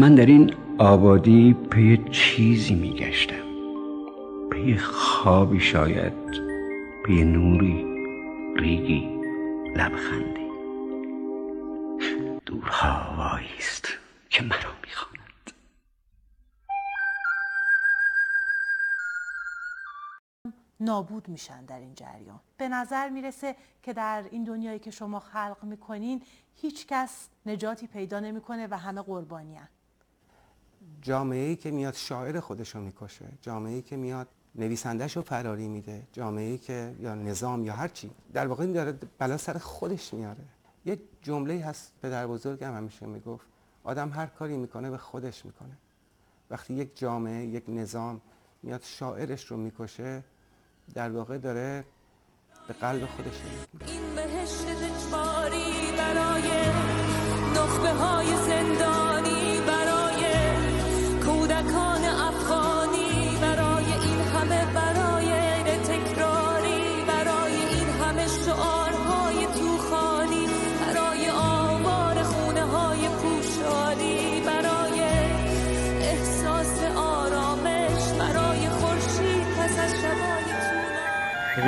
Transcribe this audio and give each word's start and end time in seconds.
من 0.00 0.14
در 0.14 0.26
این 0.26 0.54
آبادی 0.78 1.54
پی 1.54 2.04
چیزی 2.10 2.74
میگشتم. 2.74 3.44
پی 4.50 4.76
خوابی 4.76 5.60
شاید 5.60 6.12
پی 7.06 7.24
نوری 7.24 7.84
ریگی 8.56 9.20
لبخندی. 9.76 10.48
دورها 12.46 13.38
است 13.58 13.88
که 14.30 14.42
مرا 14.42 14.72
می‌خواند. 14.82 15.50
نابود 20.80 21.28
میشن 21.28 21.64
در 21.64 21.78
این 21.78 21.94
جریان. 21.94 22.40
به 22.56 22.68
نظر 22.68 23.08
می‌رسه 23.08 23.56
که 23.82 23.92
در 23.92 24.24
این 24.30 24.44
دنیایی 24.44 24.78
که 24.78 24.90
شما 24.90 25.20
خلق 25.20 25.58
می‌کنین 25.62 26.22
هیچ 26.56 26.86
کس 26.86 27.28
نجاتی 27.46 27.86
پیدا 27.86 28.20
نمی‌کنه 28.20 28.66
و 28.70 28.74
همه 28.74 29.02
قربانی 29.02 29.56
هن. 29.56 29.68
جامعه 31.02 31.48
ای 31.48 31.56
که 31.56 31.70
میاد 31.70 31.94
شاعر 31.94 32.40
خودش 32.40 32.74
رو 32.74 32.80
می‌کشه 32.80 33.24
جامعه 33.42 33.74
ای 33.74 33.82
که 33.82 33.96
میاد 33.96 34.28
نویسندهش 34.54 35.16
رو 35.16 35.22
فراری 35.22 35.68
میده 35.68 36.02
جامعه 36.12 36.50
ای 36.50 36.58
که 36.58 36.94
یا 37.00 37.14
نظام 37.14 37.64
یا 37.64 37.72
هر 37.72 37.88
چی. 37.88 38.10
در 38.32 38.46
واقع 38.46 38.62
این 38.62 38.72
داره 38.72 38.98
بلا 39.18 39.36
سر 39.36 39.58
خودش 39.58 40.14
میاره. 40.14 40.44
یه 40.84 40.98
جمله 41.22 41.64
هست 41.64 41.92
پدر 42.02 42.26
بزرگم 42.26 42.76
همیشه 42.76 43.06
می‌گفت 43.06 43.46
آدم 43.84 44.10
هر 44.10 44.26
کاری 44.26 44.56
می‌کنه 44.56 44.90
به 44.90 44.98
خودش 44.98 45.44
می‌کنه. 45.46 45.76
وقتی 46.50 46.74
یک 46.74 46.98
جامعه 46.98 47.46
یک 47.46 47.64
نظام 47.68 48.20
میاد 48.62 48.82
شاعرش 48.82 49.44
رو 49.44 49.56
می‌کشه 49.56 50.24
در 50.94 51.10
واقع 51.10 51.38
داره 51.38 51.84
به 52.68 52.74
قلب 52.74 53.06
خودش 53.06 53.42
این 53.80 54.07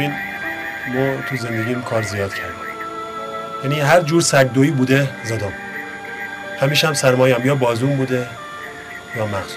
ببین 0.00 0.14
ما 0.94 1.22
تو 1.28 1.36
زندگیم 1.36 1.82
کار 1.82 2.02
زیاد 2.02 2.34
کردیم. 2.34 2.54
یعنی 3.64 3.80
هر 3.80 4.00
جور 4.00 4.20
سگدویی 4.22 4.70
بوده 4.70 5.08
زدم. 5.24 5.52
همیشه 6.60 6.86
هم 6.86 6.94
سرمایه‌ام 6.94 7.46
یا 7.46 7.54
بازون 7.54 7.96
بوده 7.96 8.26
یا 9.16 9.26
مغزم. 9.26 9.56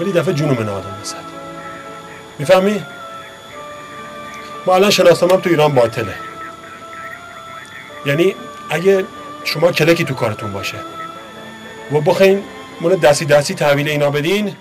ولی 0.00 0.12
دفعه 0.12 0.34
جونم 0.34 0.52
من 0.52 0.68
آدم 0.68 0.96
وسط 1.02 1.16
می‌فهمی؟ 2.38 2.82
ما 4.66 4.74
الان 4.74 4.90
شناسنامه 4.90 5.42
تو 5.42 5.50
ایران 5.50 5.74
باطله. 5.74 6.14
یعنی 8.06 8.34
اگه 8.70 9.04
شما 9.44 9.72
کلکی 9.72 10.04
تو 10.04 10.14
کارتون 10.14 10.52
باشه 10.52 10.76
و 11.92 12.00
بخواین 12.00 12.42
مون 12.80 12.94
دستی 12.94 13.24
دستی 13.24 13.54
تحویل 13.54 13.88
اینا 13.88 14.10
بدین 14.10 14.56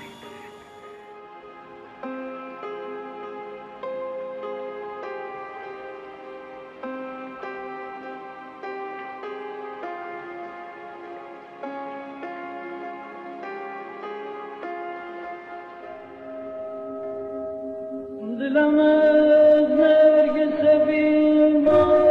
دلم 18.42 18.80
از 18.80 19.70
نرگس 19.70 20.62
بیمار 20.88 22.08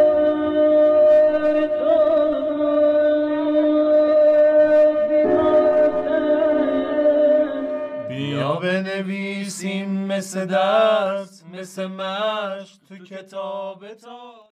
تو 1.67 1.97
بیمارتر 5.09 6.29
بیا 8.09 8.53
بنویسیم 8.53 9.91
مثل 9.91 10.47
درس 10.47 11.43
مثل 11.55 11.87
مشق 11.87 12.79
تو 12.89 13.05
کتاب 13.05 13.95
تا 13.95 14.51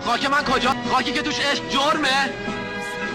خاک 0.00 0.30
من 0.30 0.44
کجا 0.44 0.70
خاکی 0.92 1.12
که 1.12 1.22
توش 1.22 1.40
عشق 1.40 1.68
جرمه 1.68 2.32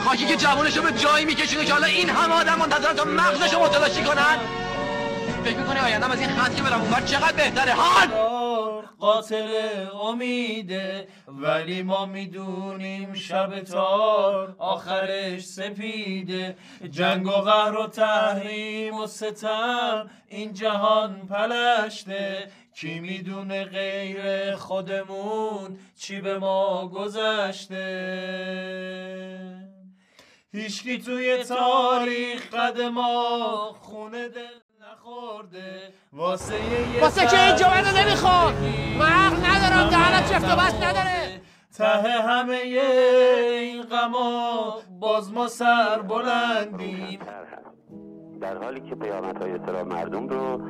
خاکی 0.06 0.26
که 0.26 0.36
جوانشو 0.36 0.82
به 0.82 0.92
جایی 0.92 1.26
میکشونه 1.26 1.66
که 1.66 1.74
حالا 1.74 1.86
این 1.86 2.10
همه 2.10 2.34
آدم 2.34 2.60
منتظرن 2.60 2.96
تا 2.96 3.04
مغزشو 3.04 3.60
متلاشی 3.60 4.04
کنن 4.04 4.38
فکر 5.44 5.58
می‌کنی 5.58 5.80
آیندم 5.80 6.12
از 6.12 6.20
این 6.20 6.30
خط 6.30 6.56
که 6.56 6.64
برم 6.64 6.82
اونور 6.82 7.02
چقدر 7.02 7.32
بهتره؟ 7.32 7.74
حال! 7.74 8.08
قاتل 9.00 9.48
امیده 10.02 11.08
ولی 11.28 11.82
ما 11.84 12.06
می‌دونیم 12.06 13.14
شب 13.14 13.60
تار 13.60 14.56
آخرش 14.60 15.46
سپیده. 15.46 16.58
جنگ 16.92 17.28
و 17.28 17.32
قهر 17.32 17.78
و 17.78 17.88
تحریم 17.88 18.94
و 18.94 19.08
ستم 19.08 20.10
این 20.28 20.54
جهان 20.54 21.28
پلشته. 21.28 22.52
کی 22.76 23.00
می‌دونه 23.00 23.64
غیر 23.64 24.56
خودمون 24.56 25.78
چی 26.00 26.22
به 26.22 26.40
ما 26.40 26.88
گذشته؟ 26.88 27.84
هیچکی 30.52 30.98
توی 30.98 31.44
تاریخ 31.44 32.54
قد 32.54 32.82
ما 32.82 33.76
خونه 33.82 34.30
دل 34.30 34.63
واسه 36.14 36.54
یه 36.54 37.02
واسه 37.02 37.26
که 37.26 37.46
این 37.46 37.56
جوانه 37.56 37.84
سر 37.84 38.04
نمی‌خواد 38.04 38.54
من 39.00 39.06
عقل 39.06 39.36
ندارم 39.36 39.90
دهنم 39.90 40.24
چفت 40.24 40.54
و 40.54 40.56
بس 40.56 40.76
نداره. 40.76 41.42
ته 41.78 42.22
همه 42.28 42.56
این 42.56 43.82
غما 43.82 44.74
باز 45.00 45.34
ما 45.34 45.48
سر 45.48 46.02
بلندیم. 46.02 47.20
در 48.42 48.58
حالی 48.58 48.80
که 48.80 48.96
پیامت 48.96 49.42
های 49.42 49.52
اصطلاح 49.52 49.84
مردم 49.84 50.28
رو 50.28 50.62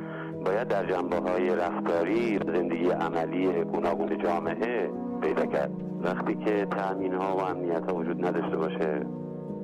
باید 0.45 0.67
در 0.67 0.85
جنبه 0.85 1.29
های 1.29 1.55
رفتاری 1.55 2.39
زندگی 2.45 2.89
عملی 2.89 3.63
گوناگون 3.63 4.23
جامعه 4.23 4.91
پیدا 5.21 5.45
کرد. 5.45 5.71
وقتی 6.01 6.35
که 6.35 6.67
تأمین 6.71 7.13
ها 7.13 7.37
و 7.37 7.39
امنیت 7.39 7.89
ها 7.89 7.95
وجود 7.95 8.25
نداشته 8.25 8.57
باشه 8.57 9.05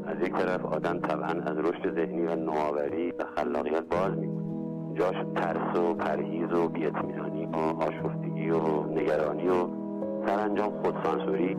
از 0.08 0.20
یک 0.28 0.34
طرف 0.34 0.66
آدم 0.66 1.00
طبعا 1.00 1.30
از 1.30 1.58
رشد 1.58 1.96
ذهنی 1.96 2.22
و 2.22 2.36
نوآوری 2.36 3.12
و 3.12 3.24
خلاقیت 3.36 3.84
باز 3.84 4.18
میمونه 4.18 4.39
جاش 5.00 5.16
ترس 5.36 5.76
و 5.76 5.94
پرهیز 5.94 6.54
و 6.54 6.68
بیاطمینانی 6.68 7.46
و 7.46 7.58
آشفتگی 7.58 8.50
و 8.50 8.84
نگرانی 8.84 9.48
و 9.48 9.68
سرانجام 10.26 10.72
خودسانسوری 10.84 11.58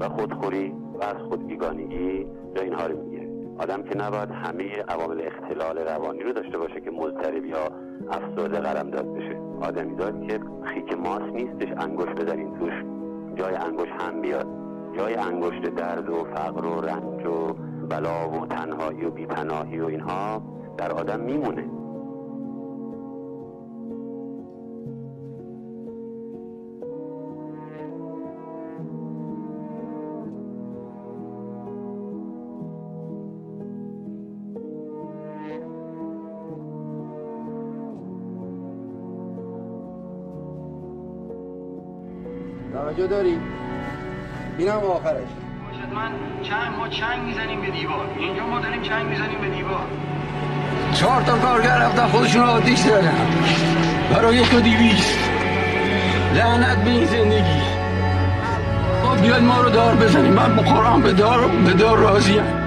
و 0.00 0.08
خودخوری 0.08 0.74
و 1.00 1.04
از 1.04 1.16
خود 1.28 1.46
بیگانگی 1.46 2.26
جای 2.54 2.64
اینها 2.64 2.86
رو 2.86 2.96
می‌گیره. 3.02 3.28
آدم 3.58 3.82
که 3.82 3.98
نباید 3.98 4.30
همه 4.30 4.82
عوامل 4.88 5.22
اختلال 5.26 5.78
روانی 5.78 6.20
رو 6.20 6.32
داشته 6.32 6.58
باشه 6.58 6.80
که 6.80 6.90
مضطرب 6.90 7.44
یا 7.44 7.68
افسرده 8.10 8.60
قلمداد 8.60 9.14
بشه. 9.14 9.40
آدمی 9.60 9.96
داد 9.96 10.22
که 10.22 10.40
خیک 10.64 10.98
ماس 10.98 11.22
نیستش 11.22 11.72
انگشت 11.78 12.22
بزنین 12.22 12.58
توش. 12.58 12.72
جای 13.34 13.54
انگشت 13.54 13.92
هم 14.02 14.20
بیاد. 14.20 14.46
جای 14.98 15.14
انگشت 15.14 15.62
درد 15.62 16.10
و 16.10 16.24
فقر 16.24 16.64
و 16.64 16.80
رنج 16.80 17.26
و 17.26 17.54
بلا 17.90 18.30
و 18.30 18.46
تنهایی 18.46 19.04
و 19.04 19.10
بیپناهی 19.10 19.80
و 19.80 19.86
اینها 19.86 20.42
در 20.76 20.92
آدم 20.92 21.20
میمونه. 21.20 21.77
توجه 42.72 43.06
داری؟ 43.06 43.38
اینم 44.58 44.72
آخرش. 44.72 45.28
من 45.94 46.10
چنگ 46.42 46.76
ما 46.78 46.88
چنگ 46.88 47.22
می‌زنیم 47.26 47.60
به 47.60 47.70
دیوار. 47.70 48.06
اینجا 48.18 48.46
ما 48.46 48.60
داریم 48.60 48.82
چنگ 48.82 49.06
می‌زنیم 49.06 49.40
به 49.40 49.48
دیوار. 49.48 49.86
چهار 50.94 51.22
تا 51.22 51.38
کارگر 51.38 51.78
رفتن 51.78 52.06
خودشون 52.06 52.42
رو 52.42 52.48
آتیش 52.48 52.78
زدن 52.78 53.26
برای 54.14 54.36
یک 54.36 54.54
و 54.54 54.60
دیویست 54.60 55.18
لعنت 56.34 56.84
به 56.84 56.90
این 56.90 57.04
زندگی. 57.04 57.62
خب 59.02 59.22
بیاد 59.22 59.42
ما 59.42 59.60
رو 59.60 59.70
دار 59.70 59.94
بزنیم. 59.94 60.32
من 60.32 60.56
بخورم 60.56 61.02
به 61.02 61.12
دار 61.12 61.48
به 61.48 61.72
دار 61.72 61.98
راضیم. 61.98 62.57